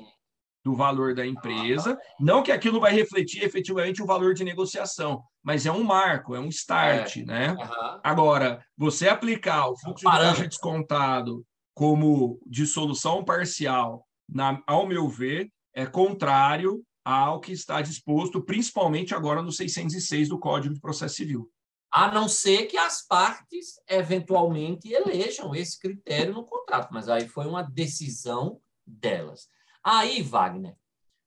[0.64, 1.98] do valor da empresa.
[2.18, 6.40] Não que aquilo vai refletir efetivamente o valor de negociação, mas é um marco, é
[6.40, 7.24] um start, é.
[7.24, 7.50] né?
[7.52, 8.00] Uhum.
[8.02, 15.50] Agora, você aplicar o fluxo de caixa descontado como dissolução parcial, na, ao meu ver,
[15.74, 21.50] é contrário ao que está disposto, principalmente agora no 606 do Código de Processo Civil.
[21.92, 27.46] A não ser que as partes eventualmente elejam esse critério no contrato, mas aí foi
[27.46, 29.48] uma decisão delas.
[29.84, 30.76] Aí, Wagner,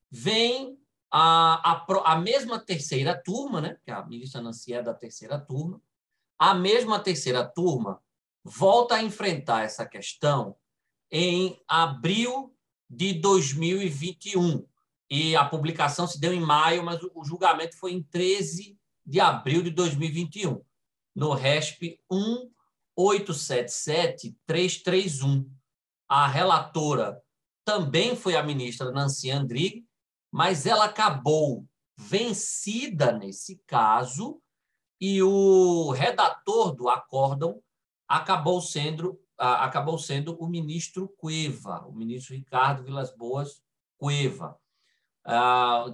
[0.10, 0.80] vem
[1.12, 3.78] a, a, a mesma terceira turma, né?
[3.86, 5.80] que a ministra Nancy é da terceira turma,
[6.40, 8.02] a mesma terceira turma
[8.44, 10.58] volta a enfrentar essa questão
[11.12, 12.56] em abril
[12.90, 14.66] de 2021.
[15.10, 19.62] E a publicação se deu em maio, mas o julgamento foi em 13 de abril
[19.62, 20.62] de 2021,
[21.16, 22.02] no RESP
[22.98, 25.48] 1877331.
[26.10, 27.22] A relatora
[27.68, 29.86] também foi a ministra Nancy Andrighi,
[30.32, 34.42] mas ela acabou vencida nesse caso
[35.02, 37.62] e o redator do acórdão
[38.08, 43.62] acabou sendo acabou sendo o ministro Cueva, o ministro Ricardo Vilas Boas
[43.98, 44.58] Cueva.
[45.24, 45.86] Ah,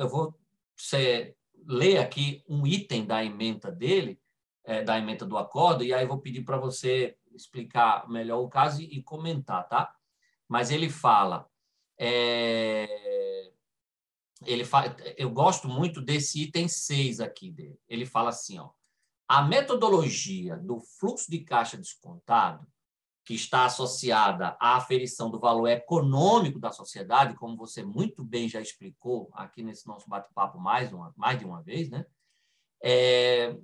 [0.00, 0.36] eu vou
[1.64, 4.20] ler aqui um item da emenda dele,
[4.64, 8.82] é, da emenda do acordo, e aí vou pedir para você explicar melhor o caso
[8.82, 9.94] e comentar, tá?
[10.48, 11.48] Mas ele fala.
[11.98, 13.52] É,
[14.44, 17.78] ele fa, eu gosto muito desse item 6 aqui dele.
[17.88, 18.70] Ele fala assim: ó,
[19.28, 22.66] a metodologia do fluxo de caixa descontado,
[23.24, 28.60] que está associada à aferição do valor econômico da sociedade, como você muito bem já
[28.60, 32.04] explicou aqui nesse nosso bate-papo mais, uma, mais de uma vez, né?
[32.82, 33.56] É,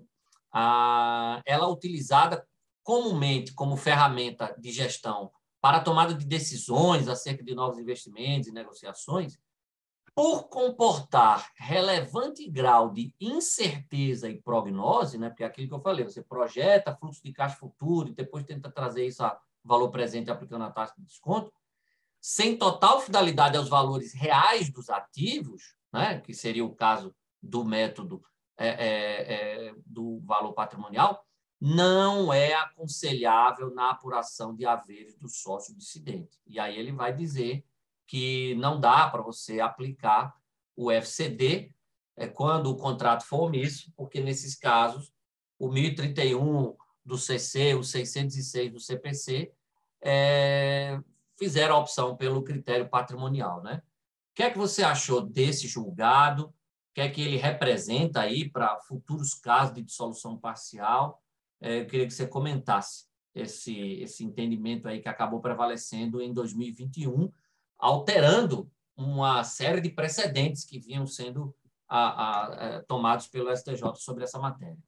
[0.51, 2.47] a, ela é utilizada
[2.83, 8.53] comumente como ferramenta de gestão para a tomada de decisões acerca de novos investimentos e
[8.53, 9.39] negociações,
[10.15, 16.05] por comportar relevante grau de incerteza e prognose, né, porque é aquilo que eu falei,
[16.05, 20.65] você projeta fluxo de caixa futuro e depois tenta trazer isso a valor presente aplicando
[20.65, 21.53] a taxa de desconto,
[22.21, 28.23] sem total fidelidade aos valores reais dos ativos, né, que seria o caso do método
[28.59, 31.25] é, é, é, do valor patrimonial,
[31.61, 36.41] não é aconselhável na apuração de haveres do sócio dissidente.
[36.47, 37.65] E aí ele vai dizer
[38.07, 40.35] que não dá para você aplicar
[40.75, 41.73] o FCD
[42.17, 45.13] é, quando o contrato for omisso, porque nesses casos
[45.59, 49.53] o 1031 do CC, o 606 do CPC,
[50.03, 50.99] é,
[51.39, 53.63] fizeram a opção pelo critério patrimonial.
[53.63, 53.83] Né?
[54.41, 56.47] que é que você achou desse julgado?
[56.47, 56.53] O
[56.95, 61.23] que é que ele representa aí para futuros casos de dissolução parcial?
[61.61, 67.31] É, eu queria que você comentasse esse, esse entendimento aí que acabou prevalecendo em 2021,
[67.79, 71.55] alterando uma série de precedentes que vinham sendo
[71.89, 74.79] a, a, é, tomados pelo STJ sobre essa matéria.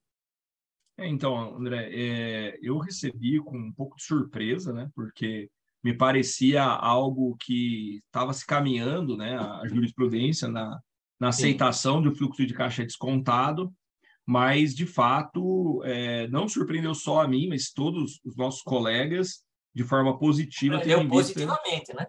[0.98, 5.50] É, então, André, é, eu recebi com um pouco de surpresa, né, porque
[5.82, 10.80] me parecia algo que estava se caminhando, né, a jurisprudência na,
[11.18, 12.02] na aceitação Sim.
[12.02, 13.72] do fluxo de caixa descontado,
[14.26, 19.85] mas de fato é, não surpreendeu só a mim, mas todos os nossos colegas de
[19.85, 20.76] forma positiva.
[20.76, 22.06] Surpreendeu positivamente, né?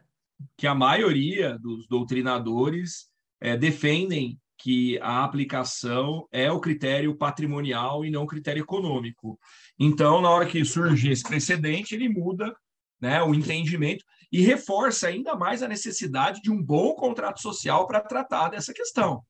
[0.58, 3.08] Que a maioria dos doutrinadores
[3.42, 9.38] é, defendem que a aplicação é o critério patrimonial e não o critério econômico.
[9.78, 12.56] Então, na hora que surge esse precedente, ele muda
[13.02, 18.00] né, o entendimento e reforça ainda mais a necessidade de um bom contrato social para
[18.00, 19.22] tratar dessa questão.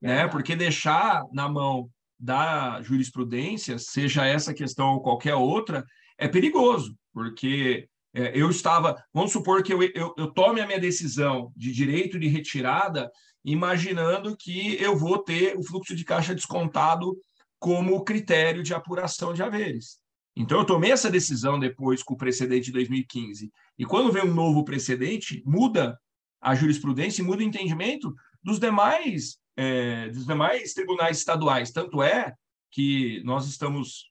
[0.00, 0.26] Né?
[0.28, 5.84] Porque deixar na mão da jurisprudência, seja essa questão ou qualquer outra,
[6.16, 10.80] é perigoso, porque é, eu estava, vamos supor que eu, eu, eu tome a minha
[10.80, 13.10] decisão de direito de retirada
[13.44, 17.16] imaginando que eu vou ter o fluxo de caixa descontado
[17.58, 19.98] como critério de apuração de haveres.
[20.36, 23.50] Então, eu tomei essa decisão depois com o precedente de 2015.
[23.76, 25.98] E quando vem um novo precedente, muda
[26.40, 31.72] a jurisprudência e muda o entendimento dos demais, é, dos demais tribunais estaduais.
[31.72, 32.32] Tanto é
[32.70, 34.08] que nós estamos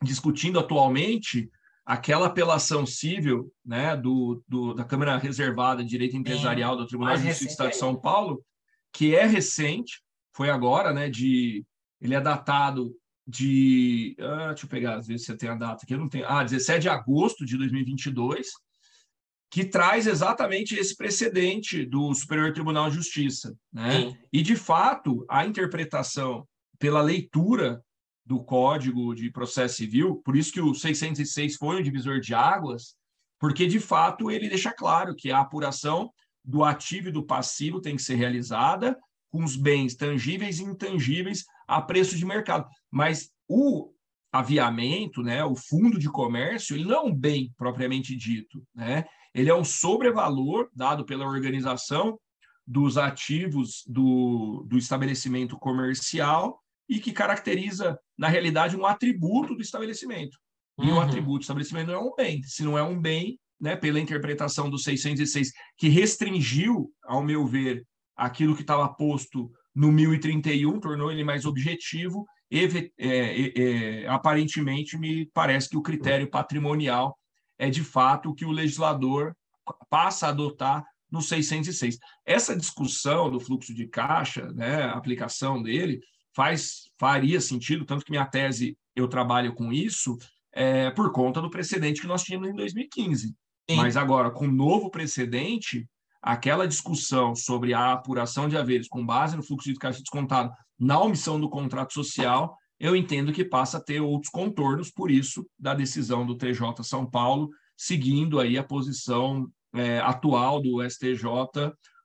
[0.00, 1.50] discutindo atualmente
[1.84, 7.24] aquela apelação civil né, do, do, da Câmara Reservada de Direito Empresarial do Tribunal de
[7.24, 8.44] Justiça do Estado de São Paulo,
[8.92, 10.00] que é recente,
[10.32, 11.66] foi agora, né, de,
[12.00, 12.94] ele é datado
[13.26, 16.26] de, ah, deixa eu pegar, às vezes você tem a data aqui, eu não tenho,
[16.28, 18.52] ah, 17 de agosto de 2022,
[19.54, 24.12] que traz exatamente esse precedente do Superior Tribunal de Justiça, né?
[24.32, 26.44] E de fato, a interpretação
[26.76, 27.80] pela leitura
[28.26, 32.96] do Código de Processo Civil, por isso que o 606 foi um divisor de águas,
[33.38, 36.10] porque de fato ele deixa claro que a apuração
[36.44, 38.98] do ativo e do passivo tem que ser realizada
[39.30, 42.66] com os bens tangíveis e intangíveis a preço de mercado.
[42.90, 43.92] Mas o
[44.32, 49.04] aviamento, né, o fundo de comércio, ele não é um bem propriamente dito, né?
[49.34, 52.18] Ele é um sobrevalor dado pela organização
[52.66, 60.38] dos ativos do, do estabelecimento comercial e que caracteriza, na realidade, um atributo do estabelecimento.
[60.78, 60.96] E uhum.
[60.96, 62.42] o atributo do estabelecimento não é um bem.
[62.42, 67.84] Se não é um bem, né, pela interpretação do 606, que restringiu, ao meu ver,
[68.16, 75.26] aquilo que estava posto no 1031, tornou ele mais objetivo, e, é, é, aparentemente me
[75.32, 77.18] parece que o critério patrimonial
[77.58, 79.34] é de fato o que o legislador
[79.88, 81.98] passa a adotar no 606.
[82.24, 86.00] Essa discussão do fluxo de caixa, né, a aplicação dele,
[86.34, 90.16] faz faria sentido, tanto que minha tese eu trabalho com isso,
[90.52, 93.28] é, por conta do precedente que nós tínhamos em 2015.
[93.28, 93.76] Sim.
[93.76, 95.88] Mas agora, com o novo precedente,
[96.22, 101.00] aquela discussão sobre a apuração de haveres com base no fluxo de caixa descontado na
[101.00, 105.74] omissão do contrato social, eu entendo que passa a ter outros contornos, por isso, da
[105.74, 111.24] decisão do TJ São Paulo, seguindo aí a posição é, atual do STJ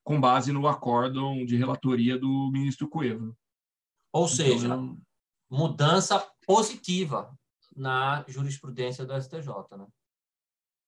[0.04, 3.36] com base no acórdão de relatoria do ministro Cueva.
[4.12, 4.98] Ou então, seja, então,
[5.50, 7.32] mudança positiva
[7.76, 9.88] na jurisprudência do STJ, né?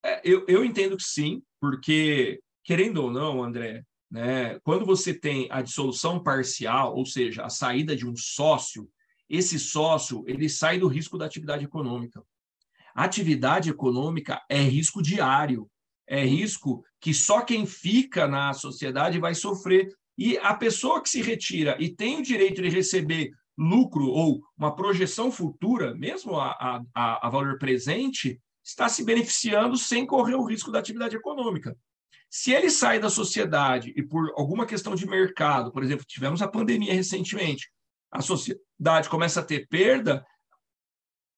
[0.03, 5.47] É, eu, eu entendo que sim, porque, querendo ou não, André, né, quando você tem
[5.51, 8.89] a dissolução parcial, ou seja, a saída de um sócio,
[9.31, 12.21] esse sócio ele sai do risco da atividade econômica.
[12.93, 15.69] Atividade econômica é risco diário,
[16.05, 19.87] é risco que só quem fica na sociedade vai sofrer.
[20.17, 24.75] E a pessoa que se retira e tem o direito de receber lucro ou uma
[24.75, 30.71] projeção futura, mesmo a, a, a valor presente, está se beneficiando sem correr o risco
[30.71, 31.75] da atividade econômica.
[32.29, 36.47] Se ele sai da sociedade e por alguma questão de mercado, por exemplo, tivemos a
[36.47, 37.69] pandemia recentemente,
[38.11, 40.25] a sociedade começa a ter perda,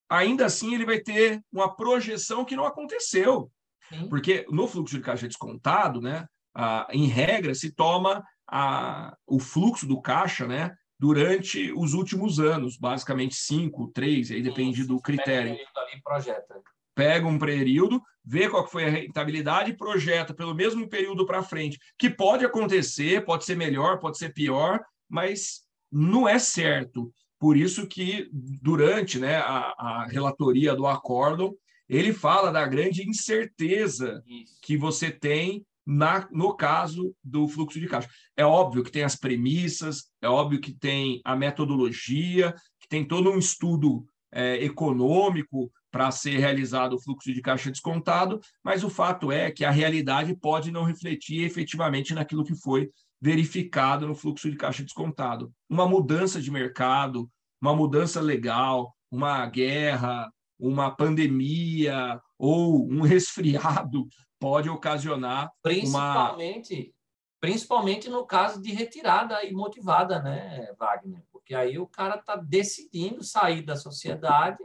[0.09, 3.51] ainda assim ele vai ter uma projeção que não aconteceu.
[3.89, 4.07] Sim.
[4.09, 6.25] Porque no fluxo de caixa descontado, né,
[6.55, 12.77] a, em regra, se toma a, o fluxo do caixa né, durante os últimos anos,
[12.77, 15.55] basicamente cinco, três, aí depende Sim, do critério.
[15.55, 16.55] Pega um, projeta.
[16.95, 21.79] pega um período, vê qual foi a rentabilidade e projeta pelo mesmo período para frente,
[21.97, 24.79] que pode acontecer, pode ser melhor, pode ser pior,
[25.09, 25.63] mas
[25.93, 27.13] não é certo.
[27.39, 31.53] Por isso que durante né, a, a relatoria do acórdão,
[31.87, 34.57] ele fala da grande incerteza Isso.
[34.61, 38.09] que você tem na, no caso do fluxo de caixa.
[38.35, 43.29] É óbvio que tem as premissas, é óbvio que tem a metodologia, que tem todo
[43.29, 49.31] um estudo é, econômico para ser realizado o fluxo de caixa descontado, mas o fato
[49.31, 52.89] é que a realidade pode não refletir efetivamente naquilo que foi
[53.23, 55.49] verificado no fluxo de caixa descontado.
[55.69, 64.05] Uma mudança de mercado, uma mudança legal, uma guerra, uma pandemia ou um resfriado
[64.37, 66.93] pode ocasionar principalmente uma...
[67.39, 71.23] principalmente no caso de retirada imotivada, né, Wagner?
[71.31, 74.61] Porque aí o cara está decidindo sair da sociedade,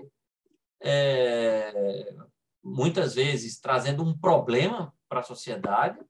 [0.82, 2.12] é,
[2.60, 6.00] muitas vezes trazendo um problema para a sociedade,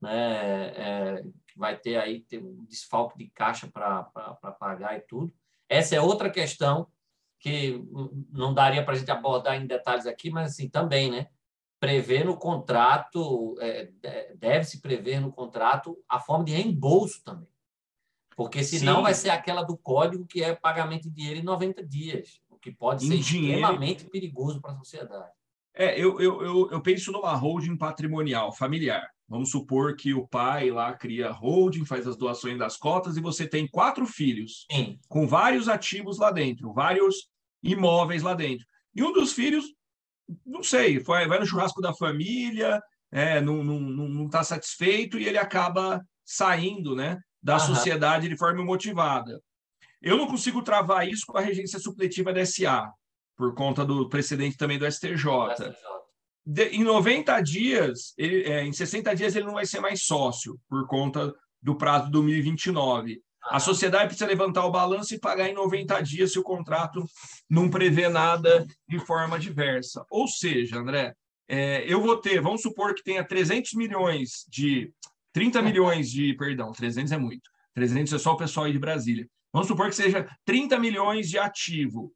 [0.00, 0.68] né?
[0.76, 1.24] É,
[1.56, 4.02] vai ter aí ter um desfalque de caixa para
[4.58, 5.32] pagar e tudo.
[5.68, 6.86] Essa é outra questão
[7.38, 7.82] que
[8.30, 11.28] não daria para a gente abordar em detalhes aqui, mas assim também, né?
[11.78, 13.90] Prever no contrato, é,
[14.36, 17.48] deve-se prever no contrato a forma de reembolso também.
[18.36, 19.02] Porque senão Sim.
[19.02, 22.70] vai ser aquela do código que é pagamento de dinheiro em 90 dias, o que
[22.70, 23.60] pode em ser dinheiro...
[23.60, 25.32] extremamente perigoso para a sociedade.
[25.74, 29.08] É, eu, eu, eu, eu penso numa holding patrimonial familiar.
[29.28, 33.46] Vamos supor que o pai lá cria holding, faz as doações das cotas e você
[33.46, 34.98] tem quatro filhos Sim.
[35.08, 37.28] com vários ativos lá dentro, vários
[37.62, 38.66] imóveis lá dentro.
[38.92, 39.64] E um dos filhos,
[40.44, 45.16] não sei, vai, vai no churrasco da família, é, não está não, não, tá satisfeito
[45.16, 47.66] e ele acaba saindo né, da Aham.
[47.74, 49.40] sociedade de forma motivada.
[50.02, 52.90] Eu não consigo travar isso com a regência supletiva da SA,
[53.40, 55.24] por conta do precedente também do STJ.
[55.54, 55.74] STJ.
[56.44, 60.60] De, em 90 dias, ele, é, em 60 dias, ele não vai ser mais sócio,
[60.68, 63.18] por conta do prazo de 2029.
[63.44, 67.02] A sociedade precisa levantar o balanço e pagar em 90 dias se o contrato
[67.48, 70.04] não prevê nada de forma diversa.
[70.10, 71.14] Ou seja, André,
[71.48, 74.92] é, eu vou ter, vamos supor que tenha 300 milhões de.
[75.32, 76.34] 30 milhões de.
[76.34, 77.48] Perdão, 300 é muito.
[77.74, 79.26] 300 é só o pessoal aí de Brasília.
[79.50, 82.12] Vamos supor que seja 30 milhões de ativo.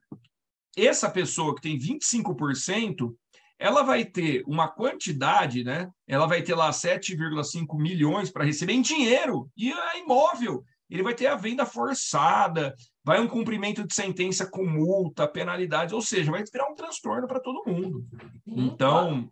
[0.77, 3.15] Essa pessoa que tem 25%,
[3.59, 5.89] ela vai ter uma quantidade, né?
[6.07, 10.65] Ela vai ter lá 7,5 milhões para receber em dinheiro e é imóvel
[10.95, 16.03] ele vai ter a venda forçada, vai um cumprimento de sentença com multa, penalidades, ou
[16.03, 18.07] seja, vai virar um transtorno para todo mundo.
[18.47, 19.29] Então,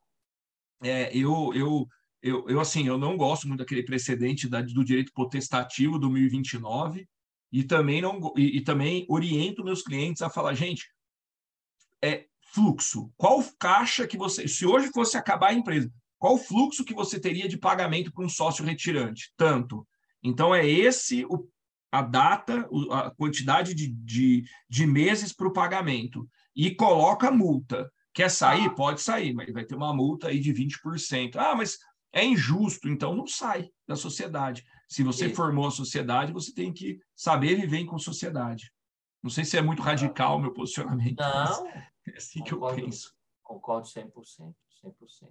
[0.82, 1.86] é, eu, eu,
[2.22, 7.06] eu, eu, assim, eu não gosto muito daquele precedente da, do direito potestativo do 1029
[7.52, 10.88] e também não e, e também oriento meus clientes a falar, gente,
[12.02, 13.10] é fluxo.
[13.16, 17.48] Qual caixa que você, se hoje fosse acabar a empresa, qual fluxo que você teria
[17.48, 19.32] de pagamento para um sócio retirante?
[19.36, 19.86] Tanto.
[20.22, 21.48] Então, é esse o,
[21.90, 26.28] a data, a quantidade de, de, de meses para o pagamento.
[26.54, 27.90] E coloca multa.
[28.14, 28.74] Quer sair?
[28.74, 31.36] Pode sair, mas vai ter uma multa aí de 20%.
[31.36, 31.78] Ah, mas
[32.12, 34.62] é injusto, então não sai da sociedade.
[34.86, 35.34] Se você Sim.
[35.34, 38.70] formou a sociedade, você tem que saber viver com sociedade.
[39.22, 41.18] Não sei se é muito radical o meu posicionamento.
[41.18, 41.82] Não.
[42.08, 43.16] É assim concordo, que eu penso.
[43.42, 44.54] Concordo 100%.
[44.84, 45.30] 100%.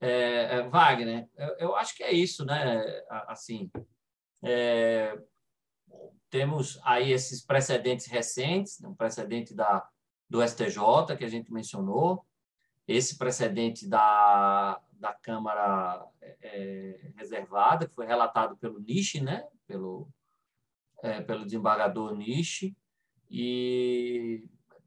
[0.00, 2.84] É, é, Wagner, eu, eu, acho que é isso, né?
[3.26, 3.70] Assim,
[4.42, 5.18] é,
[6.28, 9.88] temos aí esses precedentes recentes, um precedente da,
[10.28, 12.24] do STJ, que a gente mencionou,
[12.86, 19.46] esse precedente da, da Câmara é, é, Reservada, que foi relatado pelo Nishi, né?
[19.66, 20.08] pelo,
[21.02, 22.76] é, pelo desembargador Nishi,
[23.30, 24.46] e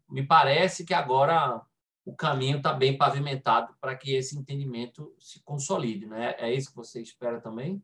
[0.10, 1.62] me parece que agora
[2.06, 6.06] o caminho está bem pavimentado para que esse entendimento se consolide.
[6.06, 6.36] Né?
[6.38, 7.84] É isso que você espera também?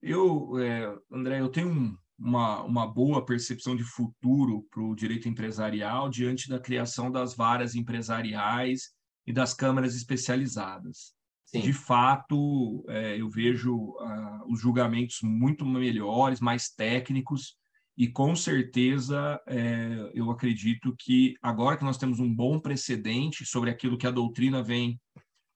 [0.00, 6.08] Eu, é, André, eu tenho uma, uma boa percepção de futuro para o direito empresarial
[6.08, 8.92] diante da criação das varas empresariais
[9.26, 11.14] e das câmaras especializadas.
[11.44, 11.60] Sim.
[11.60, 17.56] De fato, é, eu vejo uh, os julgamentos muito melhores, mais técnicos,
[17.98, 23.70] e com certeza é, eu acredito que agora que nós temos um bom precedente sobre
[23.70, 25.00] aquilo que a doutrina vem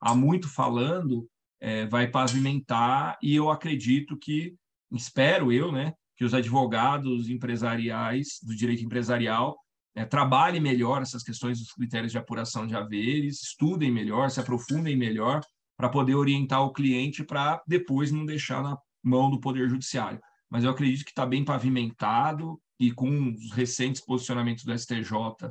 [0.01, 1.29] há muito falando,
[1.61, 4.57] é, vai pavimentar e eu acredito que,
[4.91, 9.57] espero eu, né, que os advogados empresariais do direito empresarial
[9.95, 14.97] é, trabalhem melhor essas questões dos critérios de apuração de haveres, estudem melhor, se aprofundem
[14.97, 15.41] melhor
[15.77, 20.19] para poder orientar o cliente para depois não deixar na mão do Poder Judiciário
[20.53, 25.49] mas eu acredito que está bem pavimentado e com os recentes posicionamentos do STJ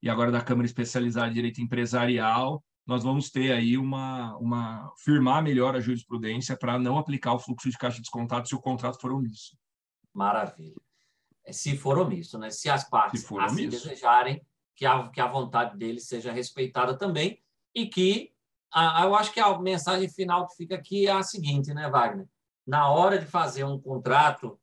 [0.00, 5.42] e agora da Câmara Especializada de Direito Empresarial, nós vamos ter aí uma, uma firmar
[5.42, 9.10] melhor a jurisprudência para não aplicar o fluxo de caixa descontado se o contrato for
[9.10, 9.58] omisso.
[10.12, 10.80] Maravilha.
[11.44, 12.48] É, se for omisso, né?
[12.50, 14.40] Se as partes se assim desejarem
[14.76, 17.42] que a, que a vontade deles seja respeitada também
[17.74, 18.30] e que
[19.02, 22.28] eu acho que a mensagem final que fica aqui é a seguinte, né, Wagner?
[22.66, 24.58] Na hora de fazer um contrato,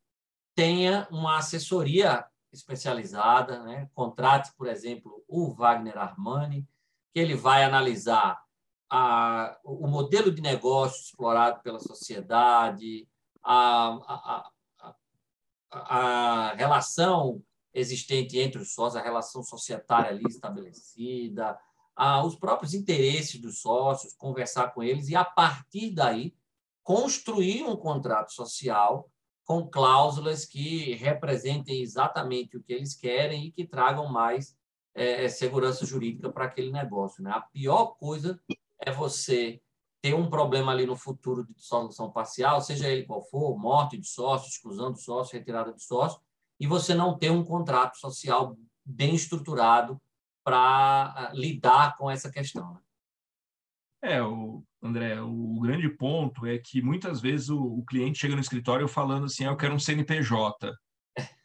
[0.56, 3.89] tenha uma assessoria especializada, né?
[3.93, 6.68] contrate, por exemplo, o Wagner Armani,
[7.14, 8.41] que ele vai analisar
[8.89, 13.08] a, o modelo de negócio explorado pela sociedade,
[13.41, 14.49] a,
[14.82, 14.91] a,
[15.72, 17.41] a, relação
[17.74, 21.58] existente entre os sócios, a relação societária ali estabelecida,
[22.26, 26.36] os próprios interesses dos sócios, conversar com eles e, a partir daí,
[26.84, 29.09] construir um contrato social
[29.45, 34.55] com cláusulas que representem exatamente o que eles querem e que tragam mais
[34.93, 37.23] é, segurança jurídica para aquele negócio.
[37.23, 37.32] Né?
[37.32, 38.39] A pior coisa
[38.79, 39.61] é você
[40.01, 44.07] ter um problema ali no futuro de solução parcial, seja ele qual for, morte de
[44.07, 46.19] sócio, exclusão de sócio, retirada de sócio,
[46.59, 50.01] e você não ter um contrato social bem estruturado
[50.43, 52.73] para ah, lidar com essa questão.
[52.73, 52.79] Né?
[54.03, 58.41] É, o André, o grande ponto é que muitas vezes o, o cliente chega no
[58.41, 60.73] escritório falando assim, ah, eu quero um CNPJ.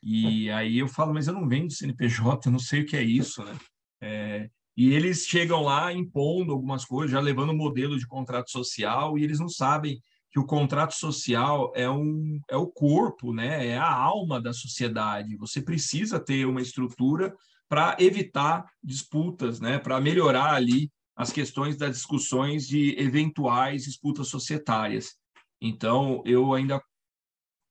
[0.03, 3.03] E aí eu falo, mas eu não vendo CNPJ, eu não sei o que é
[3.03, 3.57] isso, né?
[4.01, 9.19] É, e eles chegam lá impondo algumas coisas, já levando o modelo de contrato social,
[9.19, 13.69] e eles não sabem que o contrato social é, um, é o corpo, né?
[13.69, 15.37] é a alma da sociedade.
[15.39, 17.35] Você precisa ter uma estrutura
[17.69, 19.79] para evitar disputas, né?
[19.79, 25.17] para melhorar ali as questões das discussões de eventuais disputas societárias.
[25.61, 26.81] Então, eu ainda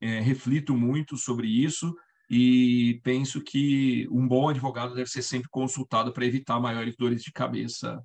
[0.01, 1.95] é, reflito muito sobre isso
[2.27, 7.31] e penso que um bom advogado deve ser sempre consultado para evitar maiores dores de
[7.31, 8.03] cabeça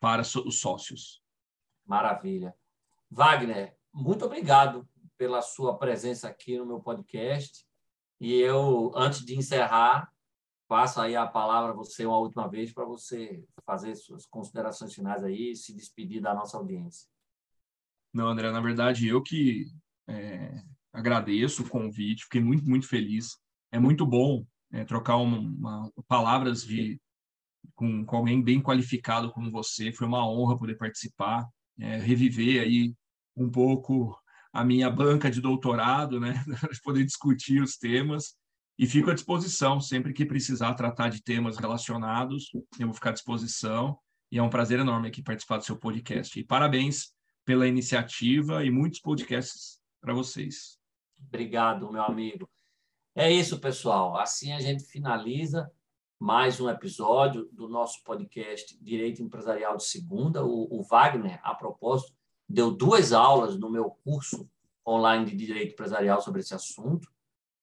[0.00, 1.22] para os sócios.
[1.84, 2.52] Maravilha.
[3.08, 4.86] Wagner, muito obrigado
[5.16, 7.64] pela sua presença aqui no meu podcast.
[8.20, 10.10] E eu, antes de encerrar,
[10.68, 15.22] passo aí a palavra a você uma última vez para você fazer suas considerações finais
[15.22, 17.08] aí e se despedir da nossa audiência.
[18.12, 19.66] Não, André, na verdade, eu que
[20.08, 20.62] é,
[20.92, 23.38] agradeço o convite, fiquei muito, muito feliz.
[23.70, 27.00] É muito bom é, trocar uma, uma, palavras de
[27.74, 29.92] com, com, alguém bem qualificado como você.
[29.92, 31.46] Foi uma honra poder participar,
[31.78, 32.94] é, reviver aí
[33.36, 34.18] um pouco
[34.52, 36.42] a minha banca de doutorado, né,
[36.82, 38.34] poder discutir os temas
[38.78, 42.50] e fico à disposição sempre que precisar tratar de temas relacionados.
[42.78, 43.98] Eu vou ficar à disposição
[44.30, 46.38] e é um prazer enorme aqui participar do seu podcast.
[46.38, 47.12] E parabéns
[47.44, 50.78] pela iniciativa e muitos podcasts para vocês.
[51.28, 52.48] Obrigado, meu amigo.
[53.14, 54.16] É isso, pessoal.
[54.18, 55.70] Assim a gente finaliza
[56.18, 60.44] mais um episódio do nosso podcast Direito Empresarial de Segunda.
[60.44, 62.12] O, o Wagner, a propósito,
[62.48, 64.48] deu duas aulas no meu curso
[64.86, 67.10] online de Direito Empresarial sobre esse assunto.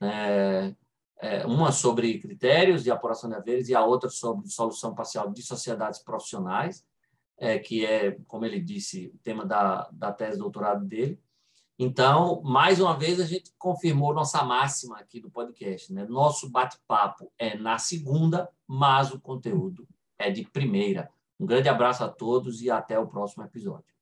[0.02, 0.76] É,
[1.24, 5.42] é, uma sobre critérios de apuração de haveres e a outra sobre solução parcial de
[5.42, 6.86] sociedades profissionais,
[7.38, 11.18] é, que é, como ele disse, o tema da, da tese de doutorado dele.
[11.80, 15.94] Então, mais uma vez, a gente confirmou nossa máxima aqui do podcast.
[15.94, 16.06] Né?
[16.06, 19.88] Nosso bate-papo é na segunda, mas o conteúdo
[20.20, 21.10] é de primeira.
[21.40, 23.94] Um grande abraço a todos e até o próximo episódio.